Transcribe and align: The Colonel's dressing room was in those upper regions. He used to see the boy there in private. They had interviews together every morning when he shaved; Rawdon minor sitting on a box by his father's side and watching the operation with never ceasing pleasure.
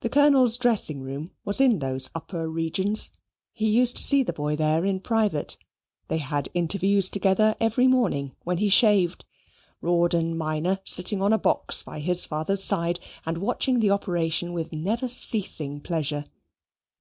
The 0.00 0.08
Colonel's 0.08 0.56
dressing 0.56 1.02
room 1.02 1.30
was 1.44 1.60
in 1.60 1.78
those 1.78 2.10
upper 2.16 2.48
regions. 2.50 3.10
He 3.52 3.70
used 3.70 3.94
to 3.98 4.02
see 4.02 4.24
the 4.24 4.32
boy 4.32 4.56
there 4.56 4.84
in 4.84 4.98
private. 4.98 5.56
They 6.08 6.18
had 6.18 6.48
interviews 6.52 7.08
together 7.08 7.54
every 7.60 7.86
morning 7.86 8.34
when 8.42 8.58
he 8.58 8.68
shaved; 8.68 9.24
Rawdon 9.80 10.36
minor 10.36 10.80
sitting 10.84 11.22
on 11.22 11.32
a 11.32 11.38
box 11.38 11.84
by 11.84 12.00
his 12.00 12.26
father's 12.26 12.64
side 12.64 12.98
and 13.24 13.38
watching 13.38 13.78
the 13.78 13.92
operation 13.92 14.52
with 14.52 14.72
never 14.72 15.08
ceasing 15.08 15.80
pleasure. 15.80 16.24